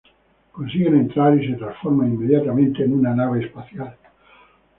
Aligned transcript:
Consiguen 0.51 0.95
entrar, 0.97 1.37
y 1.39 1.45
se 1.47 1.57
transforma 1.59 2.07
inmediatamente 2.07 2.83
en 2.83 2.93
una 2.95 3.13
nave 3.13 3.45
espacial. 3.45 3.95